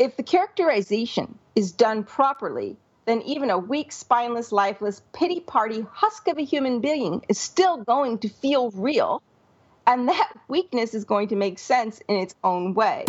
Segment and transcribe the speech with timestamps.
[0.00, 6.26] if the characterization is done properly, then even a weak, spineless, lifeless, pity party husk
[6.26, 9.22] of a human being is still going to feel real.
[9.86, 13.04] And that weakness is going to make sense in its own way.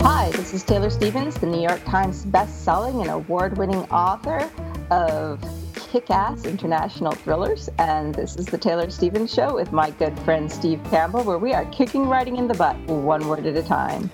[0.00, 4.50] Hi, this is Taylor Stevens, the New York Times best-selling and award-winning author
[4.90, 5.57] of
[5.90, 10.80] kick-ass international thrillers, and this is the Taylor Stevens Show with my good friend Steve
[10.84, 14.10] Campbell, where we are kicking writing in the butt one word at a time.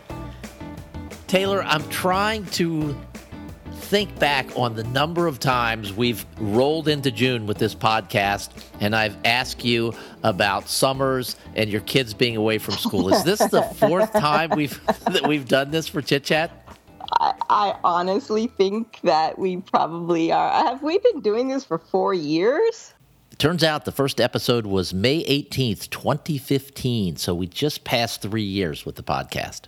[1.27, 2.97] Taylor, I'm trying to
[3.73, 8.95] think back on the number of times we've rolled into June with this podcast, and
[8.95, 13.13] I've asked you about summers and your kids being away from school.
[13.13, 16.64] Is this the fourth time we've that we've done this for chit chat?
[17.49, 20.51] I, honestly think that we probably are.
[20.51, 22.95] Have we been doing this for four years?
[23.31, 27.17] It turns out the first episode was May 18th, 2015.
[27.17, 29.63] So we just passed three years with the podcast.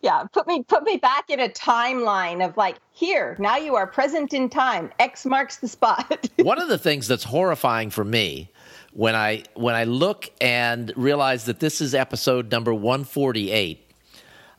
[0.00, 3.86] Yeah, put me put me back in a timeline of like here now you are
[3.86, 4.90] present in time.
[4.98, 6.28] X marks the spot.
[6.38, 8.50] One of the things that's horrifying for me
[8.92, 13.81] when I when I look and realize that this is episode number 148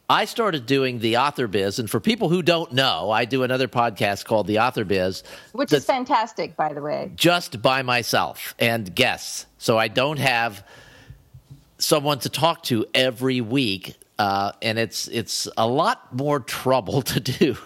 [0.10, 3.68] I started doing the author biz, and for people who don't know, I do another
[3.68, 5.24] podcast called the Author Biz,
[5.54, 7.12] which is fantastic, by the way.
[7.16, 10.66] Just by myself and guests, so I don't have
[11.78, 17.20] someone to talk to every week, uh, and it's it's a lot more trouble to
[17.20, 17.58] do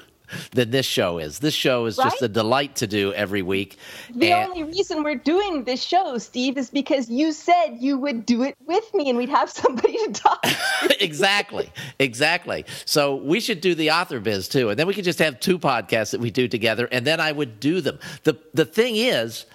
[0.51, 1.39] than this show is.
[1.39, 2.05] This show is right?
[2.05, 3.77] just a delight to do every week.
[4.13, 8.25] The and only reason we're doing this show, Steve, is because you said you would
[8.25, 10.57] do it with me and we'd have somebody to talk to.
[11.03, 11.71] exactly.
[11.99, 12.65] Exactly.
[12.85, 14.69] So we should do the author biz too.
[14.69, 17.31] And then we could just have two podcasts that we do together and then I
[17.31, 17.99] would do them.
[18.23, 19.45] The the thing is,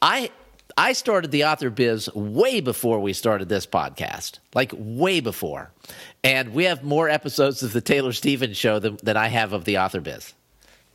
[0.00, 0.30] I
[0.76, 5.70] I started the author biz way before we started this podcast, like way before.
[6.24, 9.66] And we have more episodes of the Taylor Stevens show than, than I have of
[9.66, 10.32] the author biz.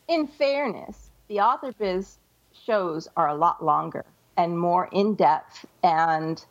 [0.07, 2.17] In fairness, the author biz
[2.65, 4.03] shows are a lot longer
[4.37, 6.43] and more in depth and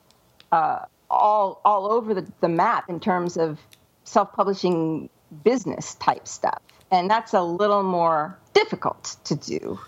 [0.52, 3.58] uh, all, all over the, the map in terms of
[4.04, 5.10] self publishing
[5.42, 6.62] business type stuff.
[6.92, 9.81] And that's a little more difficult to do.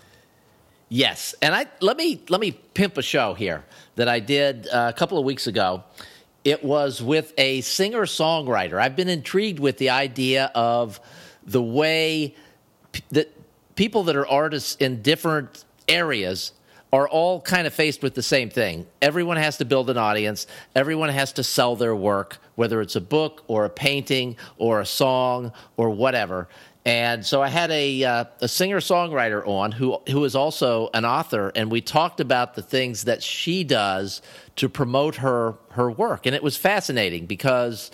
[0.89, 3.63] Yes, and I let me let me pimp a show here
[3.95, 5.85] that I did uh, a couple of weeks ago.
[6.43, 8.81] It was with a singer songwriter.
[8.81, 10.99] I've been intrigued with the idea of
[11.45, 12.35] the way
[12.91, 13.31] p- that
[13.75, 16.53] people that are artists in different areas
[16.93, 18.85] are all kind of faced with the same thing.
[19.01, 20.45] Everyone has to build an audience.
[20.75, 24.85] Everyone has to sell their work, whether it's a book or a painting or a
[24.85, 26.49] song or whatever.
[26.83, 31.05] And so I had a, uh, a singer songwriter on who, who is also an
[31.05, 34.21] author, and we talked about the things that she does
[34.55, 36.25] to promote her, her work.
[36.25, 37.91] And it was fascinating because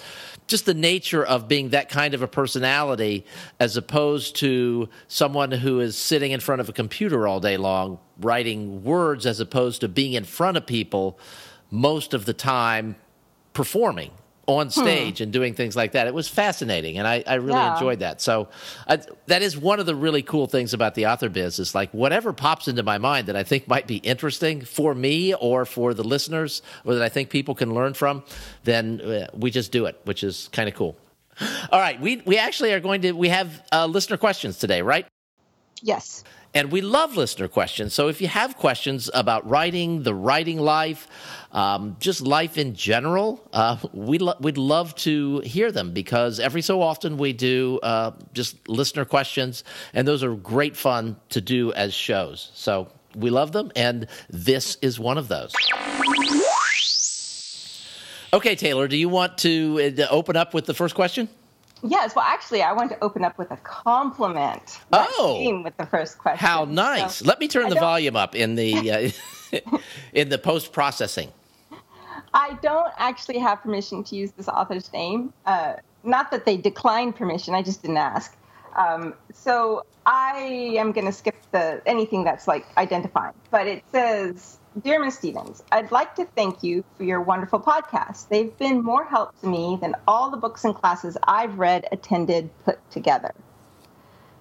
[0.48, 3.26] just the nature of being that kind of a personality
[3.60, 8.00] as opposed to someone who is sitting in front of a computer all day long
[8.22, 11.20] writing words as opposed to being in front of people
[11.70, 12.96] most of the time
[13.54, 14.12] performing
[14.48, 14.72] on hmm.
[14.72, 15.24] stage hmm.
[15.24, 16.08] and doing things like that.
[16.08, 17.74] It was fascinating, and I, I really yeah.
[17.74, 18.22] enjoyed that.
[18.22, 18.48] So
[18.88, 21.92] I, that is one of the really cool things about the author biz is like
[21.92, 25.94] whatever pops into my mind that I think might be interesting for me or for
[25.94, 28.24] the listeners, or that I think people can learn from,
[28.64, 30.98] then uh, we just do it, which is kind of cool.
[31.72, 35.06] All right, we we actually are going to we have uh, listener questions today, right?
[35.82, 36.24] Yes.
[36.54, 37.94] And we love listener questions.
[37.94, 41.08] So if you have questions about writing, the writing life,
[41.52, 46.62] um, just life in general, uh, we lo- we'd love to hear them because every
[46.62, 51.74] so often we do uh, just listener questions, and those are great fun to do
[51.74, 52.50] as shows.
[52.56, 55.54] So we love them, and this is one of those.
[58.34, 61.30] Okay, Taylor, do you want to uh, open up with the first question?
[61.84, 64.80] Yes, well, actually, I want to open up with a compliment.
[64.92, 66.46] oh, with the first question.
[66.46, 67.18] How nice!
[67.18, 68.92] So, Let me turn the volume up in the
[69.54, 69.80] uh,
[70.14, 71.32] in the post processing.
[72.34, 75.34] I don't actually have permission to use this author's name.
[75.46, 78.37] Uh, not that they declined permission; I just didn't ask.
[78.78, 83.34] Um, so I am going to skip the anything that's like identifying.
[83.50, 85.18] But it says Dear Ms.
[85.18, 88.30] Stevens, I'd like to thank you for your wonderful podcast.
[88.30, 92.52] They've been more help to me than all the books and classes I've read, attended,
[92.64, 93.34] put together.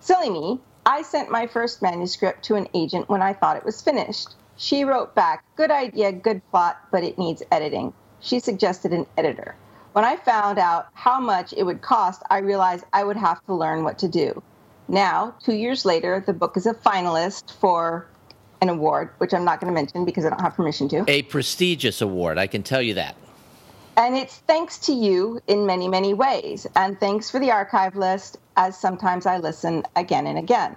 [0.01, 3.81] Silly me, I sent my first manuscript to an agent when I thought it was
[3.81, 4.35] finished.
[4.57, 7.95] She wrote back, Good idea, good plot, but it needs editing.
[8.21, 9.57] She suggested an editor.
[9.97, 13.55] When I found out how much it would cost, I realized I would have to
[13.55, 14.43] learn what to do.
[14.89, 18.07] Now, two years later, the book is a finalist for
[18.61, 21.07] an award, which I'm not going to mention because I don't have permission to.
[21.09, 23.17] A prestigious award, I can tell you that.
[23.97, 26.67] And it's thanks to you in many, many ways.
[26.77, 30.77] And thanks for the archive list, as sometimes I listen again and again.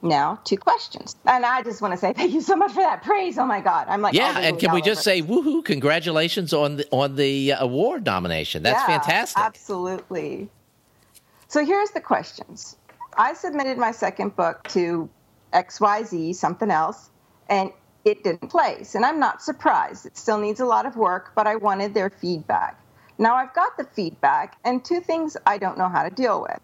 [0.00, 1.16] Now, two questions.
[1.26, 3.36] And I just want to say thank you so much for that praise.
[3.36, 3.86] Oh my God.
[3.88, 4.38] I'm like, yeah.
[4.38, 8.62] And can we just say, woohoo, congratulations on the, on the uh, award nomination?
[8.62, 9.42] That's yeah, fantastic.
[9.42, 10.48] Absolutely.
[11.48, 12.76] So here's the questions.
[13.16, 15.08] I submitted my second book to
[15.52, 17.10] XYZ, something else,
[17.48, 17.72] and
[18.04, 18.94] it didn't place.
[18.94, 20.06] And I'm not surprised.
[20.06, 22.80] It still needs a lot of work, but I wanted their feedback.
[23.18, 26.60] Now I've got the feedback, and two things I don't know how to deal with.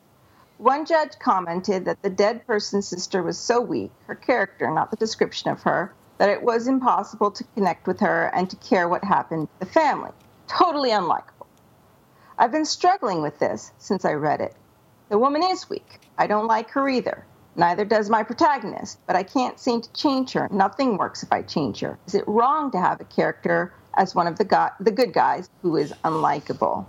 [0.59, 4.97] One judge commented that the dead person's sister was so weak, her character, not the
[4.97, 9.03] description of her, that it was impossible to connect with her and to care what
[9.03, 10.12] happened to the family.
[10.47, 11.47] Totally unlikable.
[12.39, 14.55] I've been struggling with this since I read it.
[15.09, 16.01] The woman is weak.
[16.19, 17.25] I don't like her either.
[17.56, 20.49] Neither does my protagonist, but I can't seem to change her.
[20.53, 21.99] Nothing works if I change her.
[22.06, 25.49] Is it wrong to have a character as one of the, go- the good guys
[25.62, 26.87] who is unlikable?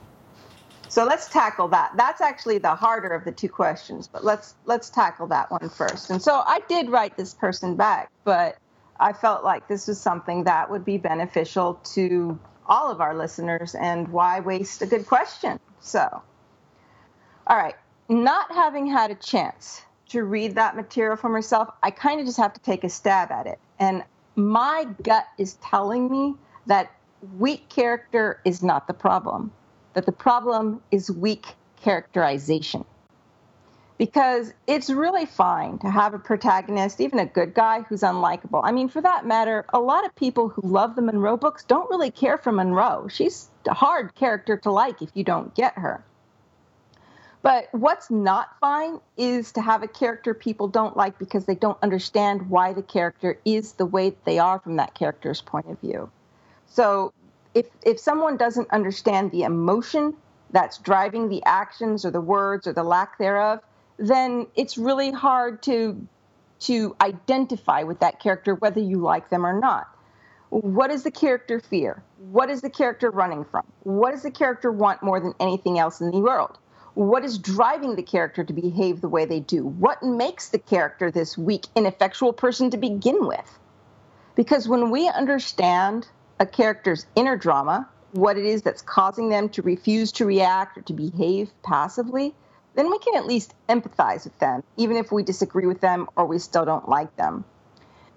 [0.95, 1.91] So let's tackle that.
[1.97, 6.09] That's actually the harder of the two questions, but let's let's tackle that one first.
[6.09, 8.57] And so I did write this person back, but
[8.97, 13.75] I felt like this was something that would be beneficial to all of our listeners
[13.75, 15.59] and why waste a good question?
[15.81, 15.99] So
[17.47, 17.75] all right,
[18.07, 19.81] not having had a chance
[20.11, 23.33] to read that material for myself, I kind of just have to take a stab
[23.33, 23.59] at it.
[23.79, 24.01] And
[24.37, 26.35] my gut is telling me
[26.67, 26.89] that
[27.37, 29.51] weak character is not the problem,
[29.95, 31.47] that the problem is weak
[31.81, 32.85] characterization.
[33.97, 38.61] Because it's really fine to have a protagonist, even a good guy, who's unlikable.
[38.61, 41.89] I mean, for that matter, a lot of people who love the Monroe books don't
[41.89, 43.07] really care for Monroe.
[43.07, 46.03] She's a hard character to like if you don't get her.
[47.41, 51.77] But what's not fine is to have a character people don't like because they don't
[51.81, 56.09] understand why the character is the way they are from that character's point of view.
[56.65, 57.13] So
[57.55, 60.13] if if someone doesn't understand the emotion
[60.51, 63.61] that's driving the actions or the words or the lack thereof,
[63.97, 66.07] then it's really hard to
[66.59, 69.87] to identify with that character whether you like them or not.
[70.49, 72.03] What does the character fear?
[72.17, 73.65] What is the character running from?
[73.83, 76.59] What does the character want more than anything else in the world?
[76.95, 79.65] what is driving the character to behave the way they do?
[79.65, 83.59] What makes the character this weak, ineffectual person to begin with?
[84.35, 86.07] Because when we understand
[86.39, 90.81] a character's inner drama, what it is that's causing them to refuse to react or
[90.81, 92.33] to behave passively,
[92.75, 96.25] then we can at least empathize with them, even if we disagree with them or
[96.25, 97.43] we still don't like them.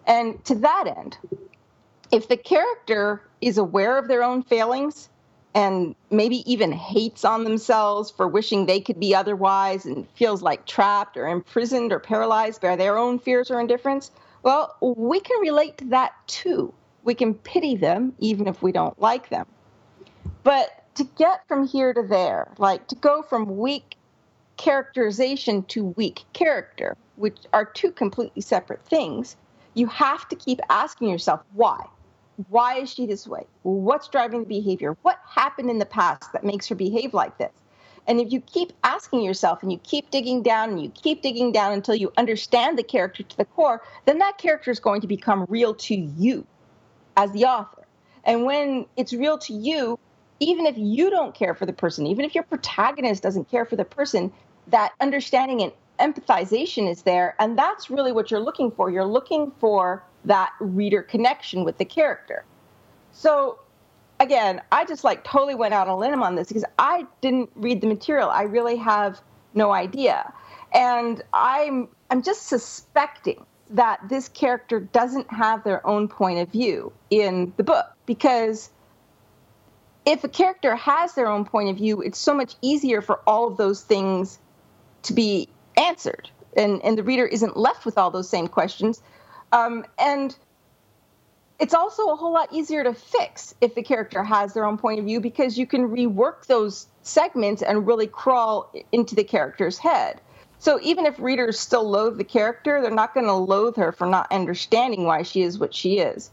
[0.07, 1.19] And to that end,
[2.11, 5.09] if the character is aware of their own failings
[5.55, 10.67] and maybe even hates on themselves for wishing they could be otherwise and feels like
[10.67, 14.11] trapped or imprisoned or paralyzed by their own fears or indifference,
[14.43, 16.73] well, we can relate to that too.
[17.09, 19.47] We can pity them even if we don't like them.
[20.43, 23.97] But to get from here to there, like to go from weak
[24.59, 29.39] characterization to weak character, which are two completely separate things,
[29.73, 31.87] you have to keep asking yourself why
[32.51, 33.47] why is she this way?
[33.63, 34.95] What's driving the behavior?
[35.01, 37.53] What happened in the past that makes her behave like this?
[38.07, 41.53] And if you keep asking yourself and you keep digging down and you keep digging
[41.53, 45.07] down until you understand the character to the core, then that character is going to
[45.07, 46.47] become real to you
[47.19, 47.85] as the author.
[48.25, 49.99] And when it's real to you,
[50.41, 53.75] even if you don't care for the person, even if your protagonist doesn't care for
[53.75, 54.33] the person,
[54.69, 57.35] that understanding and empathization is there.
[57.41, 58.89] And that's really what you're looking for.
[58.89, 62.45] You're looking for that reader connection with the character.
[63.11, 63.59] So
[64.21, 67.51] again, I just like totally went out on a limb on this because I didn't
[67.57, 68.31] read the material.
[68.31, 69.21] I really have
[69.55, 70.33] no idea.
[70.73, 76.93] And I'm I'm just suspecting that this character doesn't have their own point of view
[77.11, 78.71] in the book because
[80.07, 83.47] if a character has their own point of view, it's so much easier for all
[83.47, 84.39] of those things
[85.03, 86.31] to be answered.
[86.57, 89.03] And, and the reader isn't left with all those same questions
[89.53, 90.37] um, and
[91.59, 95.01] it's also a whole lot easier to fix if the character has their own point
[95.01, 100.21] of view because you can rework those segments and really crawl into the character's head.
[100.59, 104.07] So even if readers still loathe the character, they're not going to loathe her for
[104.07, 106.31] not understanding why she is what she is.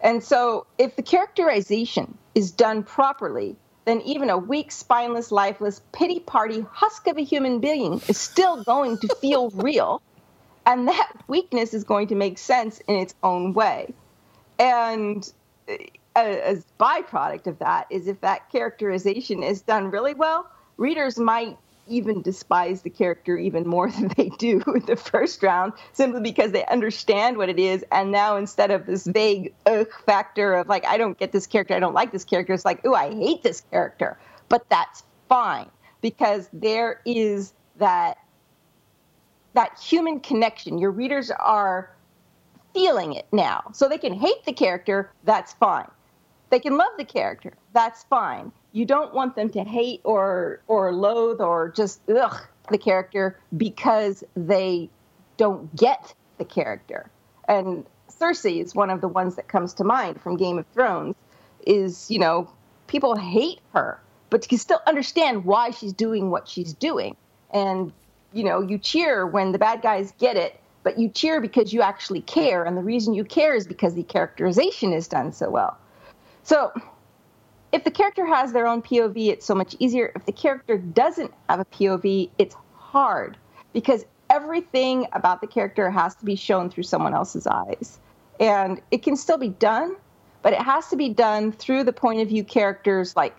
[0.00, 6.20] And so if the characterization is done properly, then even a weak, spineless, lifeless, pity
[6.20, 10.02] party husk of a human being is still going to feel real
[10.66, 13.94] and that weakness is going to make sense in its own way
[14.58, 15.32] and
[15.68, 15.74] uh,
[16.16, 21.56] as byproduct of that is if that characterization is done really well readers might
[21.88, 26.52] even despise the character even more than they do in the first round, simply because
[26.52, 27.84] they understand what it is.
[27.92, 31.74] And now instead of this vague ugh factor of like, I don't get this character,
[31.74, 34.18] I don't like this character, it's like, oh, I hate this character.
[34.48, 38.18] But that's fine because there is that
[39.54, 40.78] that human connection.
[40.78, 41.90] Your readers are
[42.74, 43.62] feeling it now.
[43.72, 45.90] So they can hate the character, that's fine.
[46.50, 48.52] They can love the character, that's fine.
[48.76, 52.36] You don't want them to hate or or loathe or just ugh
[52.70, 54.90] the character because they
[55.38, 57.08] don't get the character.
[57.48, 61.14] And Cersei is one of the ones that comes to mind from Game of Thrones
[61.66, 62.50] is, you know,
[62.86, 67.16] people hate her, but you can still understand why she's doing what she's doing.
[67.52, 67.92] And,
[68.34, 71.82] you know, you cheer when the bad guys get it but you cheer because you
[71.82, 72.62] actually care.
[72.62, 75.76] And the reason you care is because the characterization is done so well.
[76.44, 76.72] So
[77.76, 80.10] if the character has their own POV, it's so much easier.
[80.16, 83.36] If the character doesn't have a POV, it's hard
[83.74, 88.00] because everything about the character has to be shown through someone else's eyes.
[88.40, 89.94] And it can still be done,
[90.40, 93.36] but it has to be done through the point of view characters like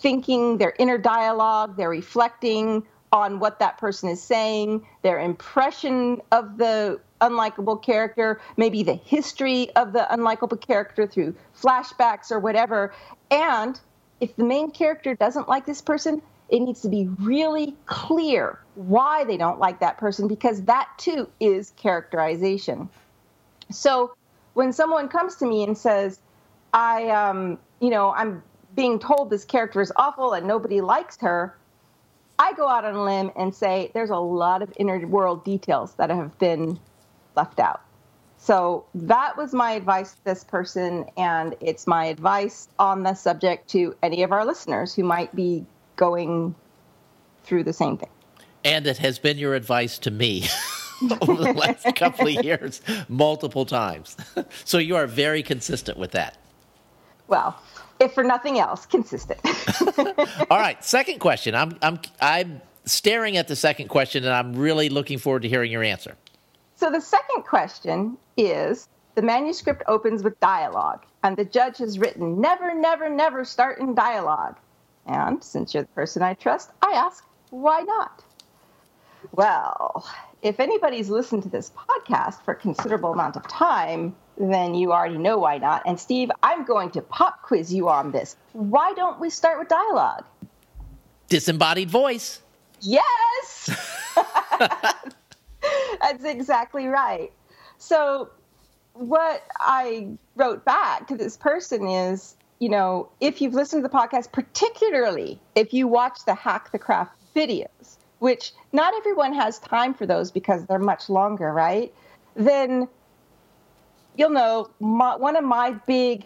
[0.00, 6.58] thinking their inner dialogue, they're reflecting on what that person is saying, their impression of
[6.58, 12.92] the unlikable character, maybe the history of the unlikable character through flashbacks or whatever.
[13.30, 13.78] And
[14.20, 19.24] if the main character doesn't like this person, it needs to be really clear why
[19.24, 22.88] they don't like that person because that too is characterization.
[23.70, 24.14] So
[24.54, 26.20] when someone comes to me and says,
[26.72, 28.42] I, um, you know, I'm
[28.74, 31.56] being told this character is awful and nobody likes her,
[32.38, 35.94] I go out on a limb and say there's a lot of inner world details
[35.94, 36.78] that have been
[37.38, 37.80] left out.
[38.36, 43.68] So that was my advice to this person, and it's my advice on the subject
[43.70, 45.64] to any of our listeners who might be
[45.96, 46.54] going
[47.44, 48.10] through the same thing.
[48.64, 50.46] And it has been your advice to me
[51.22, 54.16] over the last couple of years, multiple times.
[54.64, 56.36] so you are very consistent with that.
[57.28, 57.60] Well,
[58.00, 59.40] if for nothing else, consistent.
[60.50, 61.54] All right, second question.
[61.54, 65.70] I'm I'm I'm staring at the second question, and I'm really looking forward to hearing
[65.70, 66.16] your answer.
[66.78, 72.40] So the second question is: the manuscript opens with dialogue, and the judge has written,
[72.40, 74.56] "Never, never, never start in dialogue."
[75.04, 78.22] And since you're the person I trust, I ask, why not?
[79.32, 80.06] Well,
[80.42, 85.18] if anybody's listened to this podcast for a considerable amount of time, then you already
[85.18, 85.82] know why not.
[85.84, 88.36] And Steve, I'm going to pop quiz you on this.
[88.52, 90.24] Why don't we start with dialogue?
[91.28, 92.40] Disembodied voice.
[92.80, 93.70] Yes!
[96.00, 97.32] That's exactly right.
[97.78, 98.30] So,
[98.94, 103.94] what I wrote back to this person is you know, if you've listened to the
[103.94, 109.94] podcast, particularly if you watch the Hack the Craft videos, which not everyone has time
[109.94, 111.94] for those because they're much longer, right?
[112.34, 112.88] Then
[114.16, 116.24] you'll know my, one of my big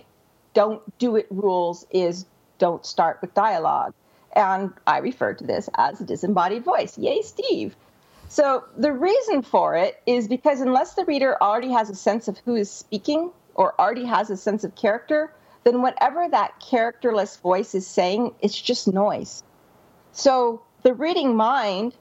[0.54, 2.24] don't do it rules is
[2.58, 3.92] don't start with dialogue.
[4.34, 6.96] And I refer to this as a disembodied voice.
[6.96, 7.76] Yay, Steve.
[8.32, 12.38] So the reason for it is because unless the reader already has a sense of
[12.46, 15.34] who is speaking or already has a sense of character,
[15.64, 19.42] then whatever that characterless voice is saying, it's just noise.
[20.12, 21.94] So the reading mind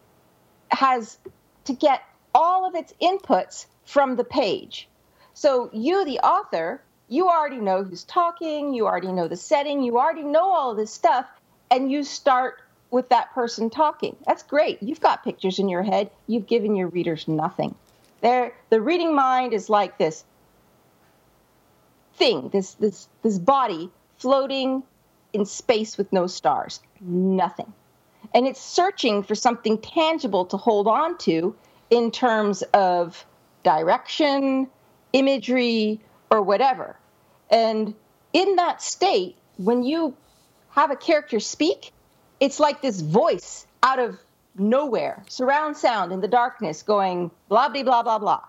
[0.70, 1.20] has
[1.66, 2.02] to get
[2.34, 4.88] all of its inputs from the page.
[5.34, 10.00] So you, the author, you already know who's talking, you already know the setting, you
[10.00, 11.26] already know all this stuff,
[11.70, 12.62] and you start
[12.92, 14.16] with that person talking.
[14.28, 14.84] That's great.
[14.84, 16.12] You've got pictures in your head.
[16.28, 17.74] You've given your readers nothing.
[18.22, 20.24] There, the reading mind is like this
[22.16, 24.84] thing, this this this body floating
[25.34, 26.82] in space with no stars.
[27.00, 27.74] Nothing.
[28.34, 31.56] And it's searching for something tangible to hold on to
[31.90, 33.26] in terms of
[33.64, 34.68] direction,
[35.14, 36.96] imagery, or whatever.
[37.50, 37.96] And
[38.34, 40.16] in that state, when you
[40.70, 41.92] have a character speak,
[42.42, 44.20] it's like this voice out of
[44.58, 48.42] nowhere, surround sound in the darkness going blah blah blah blah blah.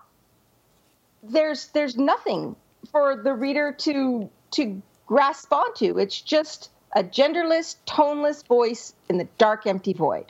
[1.21, 2.57] There's there's nothing
[2.91, 5.99] for the reader to to grasp onto.
[5.99, 10.25] It's just a genderless, toneless voice in the dark, empty void.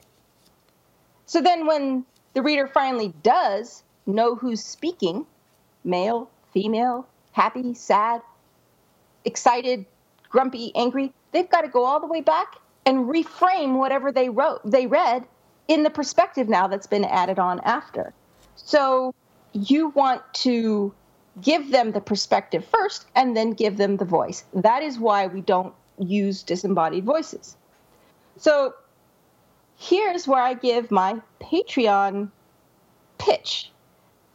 [1.25, 5.25] So then, when the reader finally does know who's speaking
[5.85, 8.21] male, female, happy, sad,
[9.25, 9.85] excited,
[10.29, 14.59] grumpy, angry they've got to go all the way back and reframe whatever they wrote,
[14.63, 15.25] they read
[15.67, 18.13] in the perspective now that's been added on after.
[18.55, 19.13] So
[19.53, 20.93] you want to
[21.41, 24.45] give them the perspective first and then give them the voice.
[24.53, 27.55] That is why we don't use disembodied voices.
[28.37, 28.73] So
[29.77, 32.29] here's where I give my Patreon
[33.17, 33.71] pitch.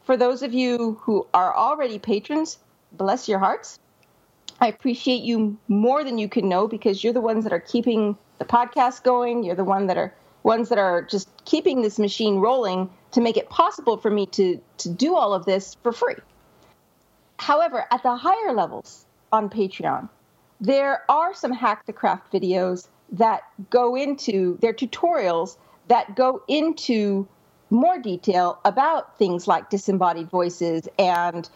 [0.05, 2.59] For those of you who are already patrons,
[2.93, 3.79] bless your hearts.
[4.61, 8.17] I appreciate you more than you can know because you're the ones that are keeping
[8.39, 9.43] the podcast going.
[9.43, 13.37] You're the one that are ones that are just keeping this machine rolling to make
[13.37, 16.17] it possible for me to to do all of this for free.
[17.39, 20.09] However, at the higher levels on Patreon,
[20.61, 25.57] there are some hack the craft videos that go into their tutorials
[25.89, 27.27] that go into
[27.71, 31.49] more detail about things like disembodied voices and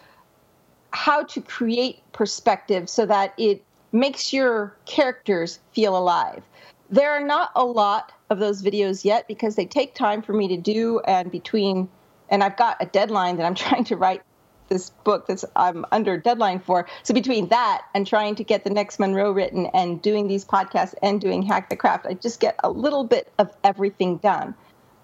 [0.91, 6.42] how to create perspective so that it makes your characters feel alive.
[6.90, 10.49] There are not a lot of those videos yet because they take time for me
[10.49, 11.88] to do and between
[12.28, 14.22] and I've got a deadline that I'm trying to write
[14.68, 16.88] this book that's I'm under deadline for.
[17.02, 20.94] So between that and trying to get the next Monroe written and doing these podcasts
[21.02, 24.54] and doing Hack the Craft, I just get a little bit of everything done.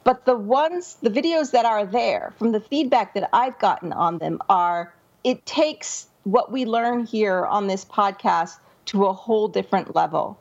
[0.04, 4.16] But the ones, the videos that are there, from the feedback that I've gotten on
[4.16, 9.94] them, are it takes what we learn here on this podcast to a whole different
[9.94, 10.38] level.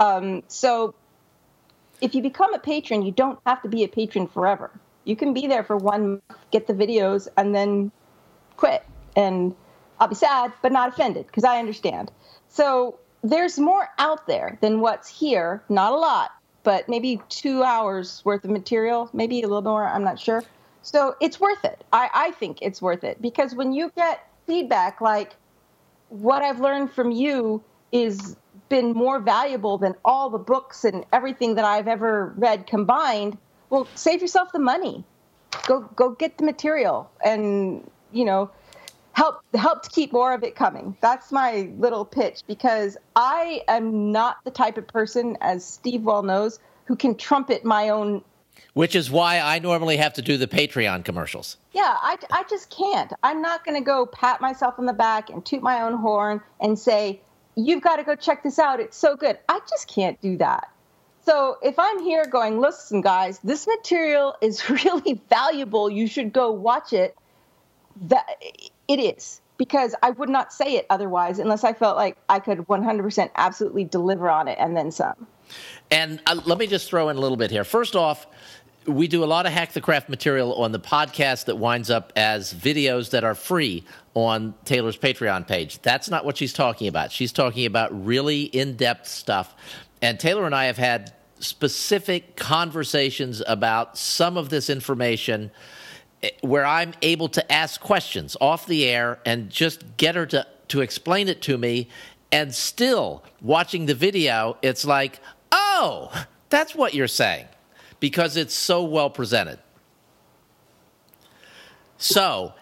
[0.00, 0.94] Um, so
[2.00, 4.70] if you become a patron, you don't have to be a patron forever.
[5.04, 7.92] You can be there for one month, get the videos, and then
[8.56, 8.84] quit.
[9.16, 9.54] And
[10.00, 12.10] I'll be sad, but not offended because I understand.
[12.48, 15.62] So there's more out there than what's here.
[15.68, 19.86] Not a lot, but maybe two hours worth of material, maybe a little more.
[19.86, 20.42] I'm not sure.
[20.82, 21.84] So it's worth it.
[21.92, 25.36] I, I think it's worth it because when you get feedback like
[26.08, 27.62] what I've learned from you
[27.94, 28.36] is
[28.68, 33.38] been more valuable than all the books and everything that I've ever read combined,
[33.70, 35.04] well, save yourself the money.
[35.66, 38.50] Go go get the material and you know,
[39.12, 40.96] help help to keep more of it coming.
[41.00, 46.22] That's my little pitch because I am not the type of person, as Steve well
[46.22, 48.22] knows, who can trumpet my own.
[48.72, 51.56] Which is why I normally have to do the Patreon commercials.
[51.72, 53.12] Yeah, I, I just can't.
[53.22, 56.40] I'm not going to go pat myself on the back and toot my own horn
[56.60, 57.20] and say,
[57.56, 58.80] you've got to go check this out.
[58.80, 59.38] It's so good.
[59.48, 60.70] I just can't do that.
[61.24, 65.88] So if I'm here going, listen, guys, this material is really valuable.
[65.88, 67.16] You should go watch it
[68.02, 68.26] that
[68.88, 72.58] it is because I would not say it otherwise unless I felt like I could
[72.58, 75.26] 100% absolutely deliver on it and then some.
[75.90, 77.64] And uh, let me just throw in a little bit here.
[77.64, 78.26] First off,
[78.86, 82.12] we do a lot of hack the craft material on the podcast that winds up
[82.16, 85.80] as videos that are free on Taylor's Patreon page.
[85.82, 87.10] That's not what she's talking about.
[87.10, 89.54] She's talking about really in depth stuff.
[90.02, 95.50] And Taylor and I have had specific conversations about some of this information
[96.22, 100.46] eh, where I'm able to ask questions off the air and just get her to,
[100.68, 101.88] to explain it to me.
[102.30, 105.20] And still, watching the video, it's like,
[105.52, 107.46] oh, that's what you're saying
[108.04, 109.58] because it's so well presented.
[111.96, 112.52] So,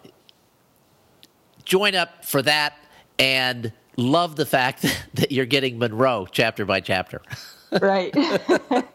[1.65, 2.75] join up for that
[3.19, 4.83] and love the fact
[5.15, 7.23] that you're getting Monroe chapter by chapter.
[7.81, 8.15] right.
[8.17, 8.87] and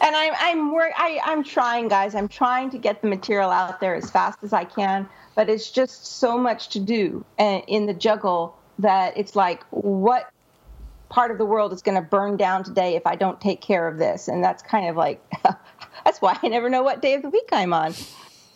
[0.00, 2.14] I'm I'm work I I'm trying, guys.
[2.14, 5.70] I'm trying to get the material out there as fast as I can, but it's
[5.70, 10.30] just so much to do uh, in the juggle that it's like what
[11.10, 13.86] part of the world is going to burn down today if I don't take care
[13.86, 15.22] of this, and that's kind of like
[16.04, 17.94] that's why I never know what day of the week I'm on.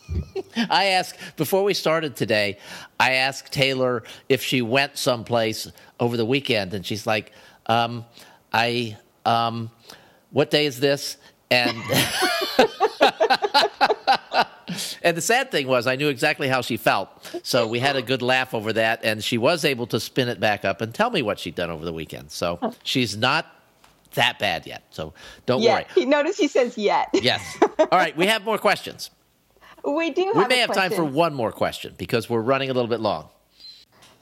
[0.71, 2.59] I asked before we started today.
[3.01, 7.33] I asked Taylor if she went someplace over the weekend, and she's like,
[7.67, 8.05] um,
[8.53, 9.71] "I um,
[10.31, 11.17] what day is this?
[11.51, 11.77] And
[15.03, 17.09] and the sad thing was, I knew exactly how she felt.
[17.43, 20.41] So we had a good laugh over that, and she was able to spin it
[20.41, 22.31] back up and tell me what she'd done over the weekend.
[22.31, 23.47] So she's not
[24.15, 24.85] that bad yet.
[24.91, 25.15] So
[25.47, 25.89] don't yet.
[25.97, 26.07] worry.
[26.07, 27.09] Notice he says yet.
[27.13, 27.59] yes.
[27.79, 29.11] All right, we have more questions.
[29.85, 30.33] We do.
[30.35, 33.29] we may have time for one more question because we're running a little bit long.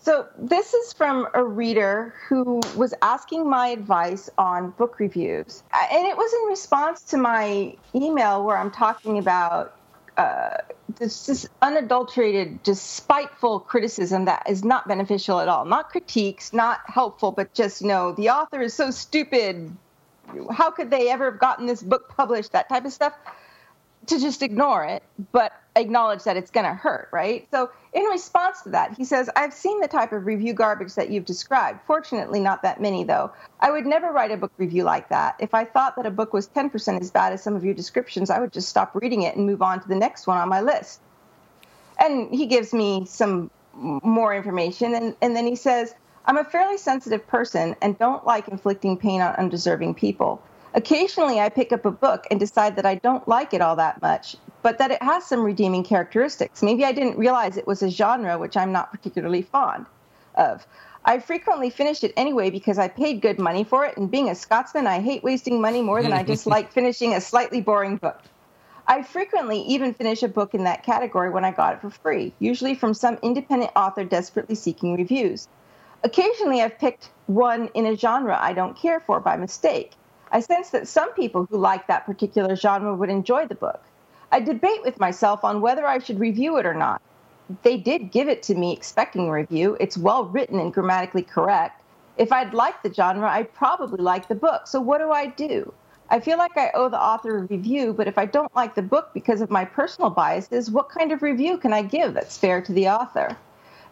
[0.03, 5.63] So, this is from a reader who was asking my advice on book reviews.
[5.73, 9.77] Uh, and it was in response to my email where I'm talking about
[10.17, 10.59] uh,
[10.97, 15.65] this, unadulterated, just spiteful criticism that is not beneficial at all.
[15.65, 19.75] Not critiques, not helpful, but just, you know, the author is so stupid.
[20.51, 22.53] How could they ever have gotten this book published?
[22.53, 23.15] That type of stuff.
[24.09, 27.47] To just ignore it, but acknowledge that it's going to hurt, right?
[27.51, 31.11] So, in response to that, he says, I've seen the type of review garbage that
[31.11, 31.81] you've described.
[31.87, 33.33] Fortunately, not that many, though.
[33.61, 35.37] I would never write a book review like that.
[35.39, 38.31] If I thought that a book was 10% as bad as some of your descriptions,
[38.31, 40.61] I would just stop reading it and move on to the next one on my
[40.61, 41.01] list.
[41.99, 46.79] And he gives me some more information, and, and then he says, I'm a fairly
[46.79, 50.43] sensitive person and don't like inflicting pain on undeserving people.
[50.75, 54.01] Occasionally, I pick up a book and decide that I don't like it all that
[54.01, 56.63] much, but that it has some redeeming characteristics.
[56.63, 59.85] Maybe I didn't realize it was a genre which I'm not particularly fond
[60.35, 60.67] of.
[61.05, 64.35] I frequently finish it anyway because I paid good money for it, and being a
[64.35, 68.21] Scotsman, I hate wasting money more than I just like finishing a slightly boring book.
[68.87, 72.33] I frequently even finish a book in that category when I got it for free,
[72.39, 75.49] usually from some independent author desperately seeking reviews.
[76.03, 79.93] Occasionally, I've picked one in a genre I don't care for by mistake.
[80.33, 83.83] I sense that some people who like that particular genre would enjoy the book.
[84.33, 87.03] I debate with myself on whether I should review it or not.
[87.63, 89.77] They did give it to me expecting a review.
[89.79, 91.83] It's well written and grammatically correct.
[92.17, 94.67] If I'd liked the genre, I'd probably like the book.
[94.67, 95.75] So what do I do?
[96.09, 98.83] I feel like I owe the author a review, but if I don't like the
[98.83, 102.63] book because of my personal biases, what kind of review can I give that's fair
[102.63, 103.37] to the author?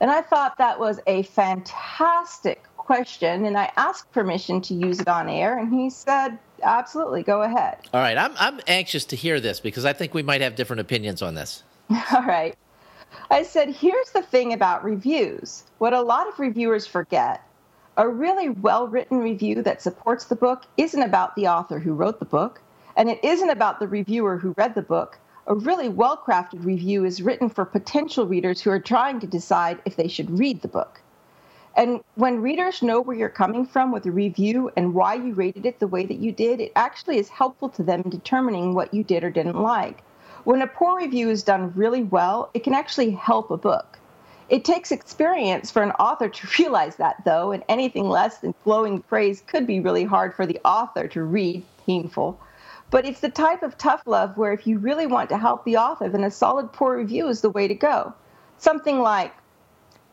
[0.01, 5.09] And I thought that was a fantastic question, and I asked permission to use it
[5.09, 7.79] on air, and he said, absolutely, go ahead.
[7.95, 10.81] All right, I'm, I'm anxious to hear this because I think we might have different
[10.81, 11.63] opinions on this.
[11.91, 12.57] All right.
[13.31, 15.65] I said, here's the thing about reviews.
[15.79, 17.43] What a lot of reviewers forget
[17.97, 22.19] a really well written review that supports the book isn't about the author who wrote
[22.19, 22.61] the book,
[22.97, 25.19] and it isn't about the reviewer who read the book
[25.51, 29.81] a really well crafted review is written for potential readers who are trying to decide
[29.85, 31.01] if they should read the book.
[31.77, 35.67] And when readers know where you're coming from with a review and why you rated
[35.67, 38.93] it the way that you did, it actually is helpful to them in determining what
[38.93, 40.03] you did or didn't like.
[40.45, 43.99] When a poor review is done really well, it can actually help a book.
[44.49, 49.03] It takes experience for an author to realize that, though, and anything less than glowing
[49.03, 52.41] praise could be really hard for the author to read, painful.
[52.91, 55.77] But it's the type of tough love where if you really want to help the
[55.77, 58.13] author, then a solid poor review is the way to go.
[58.59, 59.33] Something like,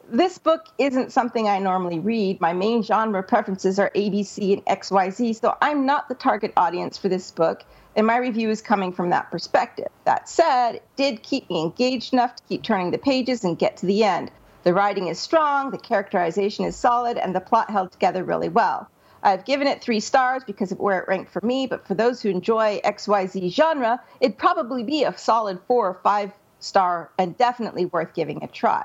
[0.10, 2.40] this book isn't something I normally read.
[2.40, 7.10] My main genre preferences are ABC and XYZ, so I'm not the target audience for
[7.10, 7.64] this book,
[7.96, 9.90] and my review is coming from that perspective.
[10.06, 13.76] That said, it did keep me engaged enough to keep turning the pages and get
[13.78, 14.32] to the end.
[14.64, 18.90] The writing is strong, the characterization is solid, and the plot held together really well.
[19.24, 22.22] I've given it three stars because of where it ranked for me, but for those
[22.22, 27.86] who enjoy XYZ genre, it'd probably be a solid four or five star and definitely
[27.86, 28.84] worth giving a try.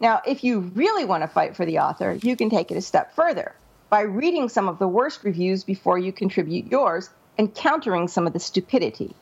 [0.00, 2.82] Now, if you really want to fight for the author, you can take it a
[2.82, 3.54] step further
[3.90, 8.32] by reading some of the worst reviews before you contribute yours and countering some of
[8.32, 9.14] the stupidity.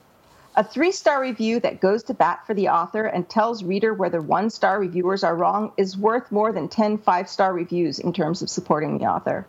[0.54, 4.20] A three star review that goes to bat for the author and tells reader whether
[4.20, 8.42] one star reviewers are wrong is worth more than 10 five star reviews in terms
[8.42, 9.46] of supporting the author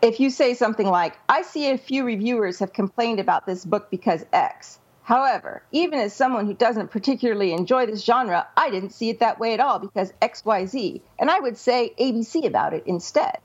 [0.00, 3.90] if you say something like, I see a few reviewers have complained about this book
[3.90, 4.78] because X.
[5.08, 9.40] However, even as someone who doesn't particularly enjoy this genre, I didn't see it that
[9.40, 13.38] way at all because XYZ, and I would say ABC about it instead.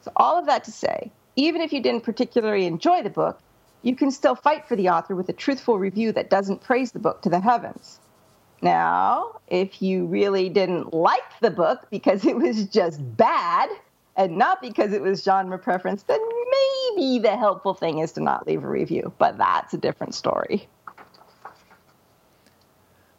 [0.00, 3.38] So, all of that to say, even if you didn't particularly enjoy the book,
[3.82, 6.98] you can still fight for the author with a truthful review that doesn't praise the
[6.98, 8.00] book to the heavens.
[8.60, 13.68] Now, if you really didn't like the book because it was just bad,
[14.18, 16.20] and not because it was genre preference, then
[16.96, 19.12] maybe the helpful thing is to not leave a review.
[19.16, 20.68] But that's a different story.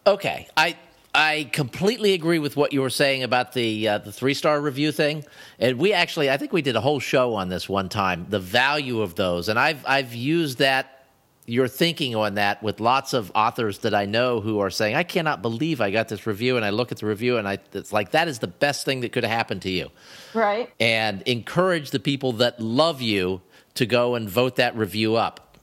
[0.05, 0.77] Okay, I
[1.15, 4.91] I completely agree with what you were saying about the uh, the three star review
[4.91, 5.23] thing,
[5.57, 8.39] and we actually I think we did a whole show on this one time, the
[8.39, 10.98] value of those, and I've I've used that
[11.49, 15.03] your thinking on that with lots of authors that I know who are saying, I
[15.03, 16.55] cannot believe I got this review.
[16.55, 19.01] And I look at the review and I, it's like, that is the best thing
[19.01, 19.89] that could have happened to you.
[20.33, 20.71] Right.
[20.79, 23.41] And encourage the people that love you
[23.75, 25.57] to go and vote that review up.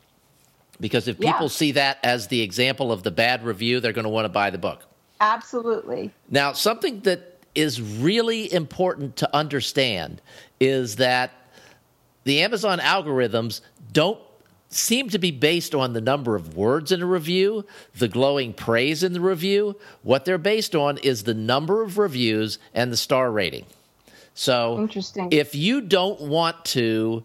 [0.81, 1.49] Because if people yeah.
[1.49, 4.51] see that as the example of the bad review, they're going to want to buy
[4.51, 4.85] the book.
[5.21, 6.11] Absolutely.
[6.29, 10.21] Now, something that is really important to understand
[10.61, 11.33] is that
[12.25, 13.61] the Amazon algorithms
[13.93, 14.21] don't
[14.77, 17.65] seem to be based on the number of words in a review,
[17.97, 19.77] the glowing praise in the review.
[20.03, 23.67] What they're based on is the number of reviews and the star rating.
[24.35, 25.29] So, Interesting.
[25.33, 27.25] if you don't want to,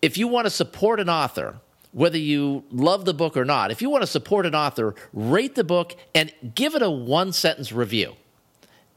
[0.00, 1.56] if you want to support an author,
[1.92, 5.56] whether you love the book or not, if you want to support an author, rate
[5.56, 8.14] the book and give it a one sentence review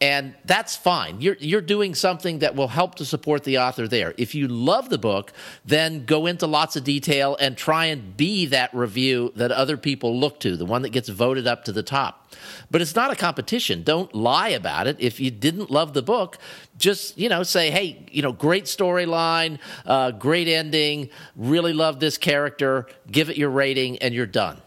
[0.03, 1.21] and that's fine.
[1.21, 4.13] You're you're doing something that will help to support the author there.
[4.17, 5.31] If you love the book,
[5.63, 10.19] then go into lots of detail and try and be that review that other people
[10.19, 12.35] look to, the one that gets voted up to the top.
[12.69, 13.83] But it's not a competition.
[13.83, 14.97] Don't lie about it.
[14.99, 16.37] If you didn't love the book,
[16.77, 22.17] just you know say, hey, you know, great storyline, uh, great ending, really love this
[22.17, 22.87] character.
[23.09, 24.61] Give it your rating, and you're done.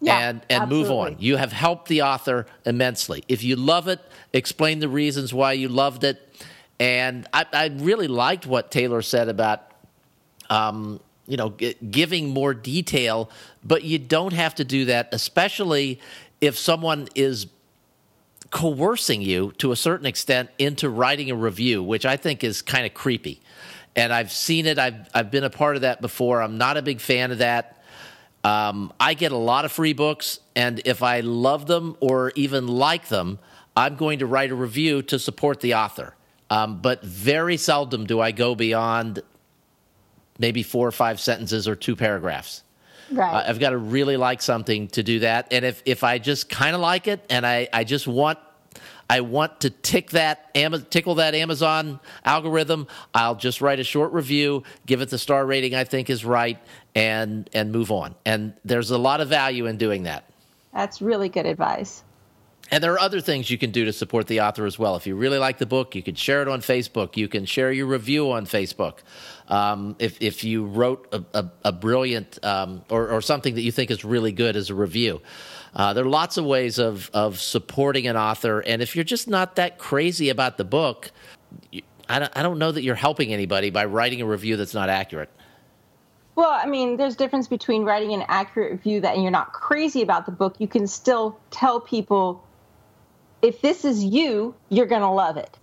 [0.00, 0.88] Yeah, and and absolutely.
[0.88, 1.16] move on.
[1.18, 3.24] You have helped the author immensely.
[3.28, 4.00] If you love it,
[4.32, 6.24] explain the reasons why you loved it.
[6.78, 9.68] And I, I really liked what Taylor said about
[10.50, 13.30] um, you know, g- giving more detail,
[13.62, 16.00] but you don't have to do that, especially
[16.40, 17.46] if someone is
[18.50, 22.86] coercing you to a certain extent into writing a review, which I think is kind
[22.86, 23.42] of creepy.
[23.94, 24.78] And I've seen it.
[24.78, 26.40] I've I've been a part of that before.
[26.40, 27.77] I'm not a big fan of that.
[28.44, 32.66] Um, I get a lot of free books, and if I love them or even
[32.68, 33.38] like them,
[33.76, 36.14] I'm going to write a review to support the author.
[36.50, 39.22] Um, but very seldom do I go beyond
[40.38, 42.62] maybe four or five sentences or two paragraphs.
[43.10, 43.32] Right.
[43.32, 45.48] Uh, I've got to really like something to do that.
[45.52, 48.38] And if, if I just kind of like it and I, I just want
[49.10, 50.54] I want to tick that
[50.90, 52.86] tickle that Amazon algorithm.
[53.14, 56.58] I'll just write a short review, give it the star rating I think is right,
[56.94, 58.14] and and move on.
[58.24, 60.24] And there's a lot of value in doing that.
[60.72, 62.04] That's really good advice.
[62.70, 64.94] And there are other things you can do to support the author as well.
[64.96, 67.16] If you really like the book, you can share it on Facebook.
[67.16, 68.98] You can share your review on Facebook.
[69.48, 73.72] Um, if, if you wrote a, a, a brilliant um, or, or something that you
[73.72, 75.22] think is really good as a review.
[75.74, 78.60] Uh, there are lots of ways of, of supporting an author.
[78.60, 81.10] And if you're just not that crazy about the book,
[81.70, 84.74] you, I, don't, I don't know that you're helping anybody by writing a review that's
[84.74, 85.30] not accurate.
[86.34, 90.02] Well, I mean, there's difference between writing an accurate review that and you're not crazy
[90.02, 90.56] about the book.
[90.58, 92.44] You can still tell people
[93.42, 95.58] if this is you, you're going to love it.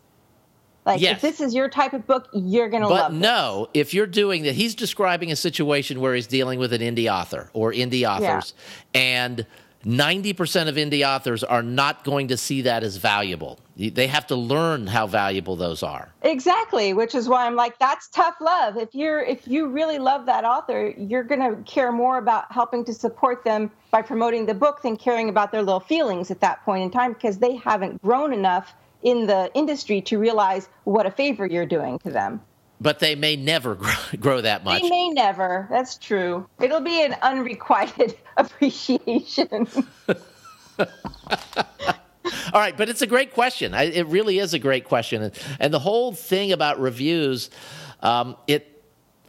[0.85, 1.15] Like yes.
[1.15, 3.13] if this is your type of book, you're going to love it.
[3.15, 6.81] But no, if you're doing that, he's describing a situation where he's dealing with an
[6.81, 8.53] indie author or indie authors,
[8.93, 9.01] yeah.
[9.01, 9.47] and
[9.85, 13.59] 90% of indie authors are not going to see that as valuable.
[13.77, 16.11] They have to learn how valuable those are.
[16.23, 18.77] Exactly, which is why I'm like that's tough love.
[18.77, 22.83] If you're if you really love that author, you're going to care more about helping
[22.85, 26.63] to support them by promoting the book than caring about their little feelings at that
[26.65, 31.11] point in time because they haven't grown enough in the industry to realize what a
[31.11, 32.41] favor you're doing to them
[32.79, 33.77] but they may never
[34.19, 34.81] grow that much.
[34.81, 35.67] They may never.
[35.69, 36.47] That's true.
[36.59, 39.67] It'll be an unrequited appreciation.
[42.53, 43.73] All right, but it's a great question.
[43.73, 47.49] I, it really is a great question, and, and the whole thing about reviews,
[48.01, 48.71] um, it.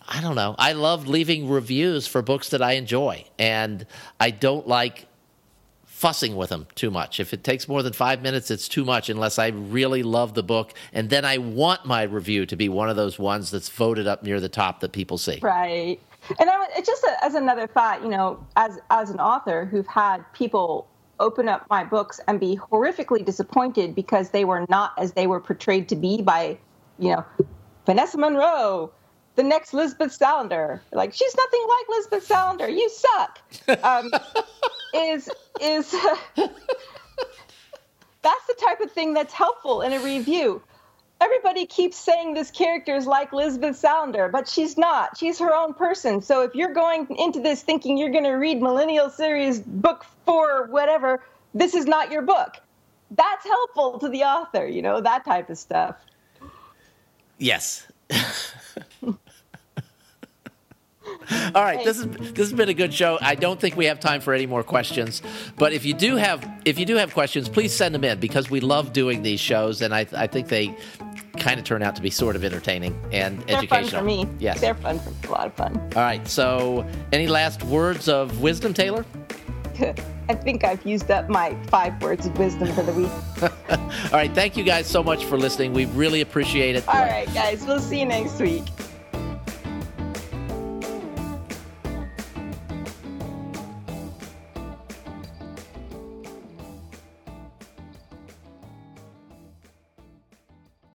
[0.09, 0.55] I don't know.
[0.57, 3.85] I love leaving reviews for books that I enjoy, and
[4.21, 5.09] I don't like
[5.97, 7.19] fussing with them too much.
[7.21, 10.43] If it takes more than five minutes, it's too much unless I really love the
[10.43, 10.75] book.
[10.93, 14.23] And then I want my review to be one of those ones that's voted up
[14.23, 15.39] near the top that people see.
[15.41, 15.99] Right.
[16.39, 20.19] And I, just a, as another thought, you know, as as an author who've had
[20.35, 20.87] people
[21.19, 25.41] open up my books and be horrifically disappointed because they were not as they were
[25.41, 26.59] portrayed to be by,
[26.99, 27.25] you know,
[27.87, 28.93] Vanessa Monroe,
[29.37, 30.81] the next Lisbeth Salander.
[30.93, 32.69] Like she's nothing like Lisbeth Salander.
[32.71, 33.39] You suck.
[33.85, 34.11] Um,
[34.95, 35.91] is is
[38.23, 40.63] that's the type of thing that's helpful in a review.
[41.19, 45.17] Everybody keeps saying this character is like Lisbeth Salander, but she's not.
[45.17, 46.21] She's her own person.
[46.21, 50.67] So if you're going into this thinking you're going to read Millennium Series book four,
[50.67, 51.23] whatever,
[51.55, 52.57] this is not your book.
[53.13, 55.97] That's helpful to the author, you know, that type of stuff.
[57.39, 57.87] Yes.
[61.55, 63.19] All right, this is this has been a good show.
[63.21, 65.23] I don't think we have time for any more questions,
[65.57, 68.49] but if you do have if you do have questions, please send them in because
[68.51, 70.77] we love doing these shows, and I I think they
[71.37, 73.91] kind of turn out to be sort of entertaining and They're educational.
[73.91, 74.29] Fun for me.
[74.39, 74.99] Yes, they're fun.
[74.99, 75.77] For, a lot of fun.
[75.97, 76.27] All right.
[76.27, 79.05] So, any last words of wisdom, Taylor?
[80.29, 83.11] I think I've used up my five words of wisdom for the week.
[83.71, 84.33] All right.
[84.33, 85.73] Thank you guys so much for listening.
[85.73, 86.89] We really appreciate it.
[86.89, 87.65] All right, guys.
[87.65, 88.65] We'll see you next week.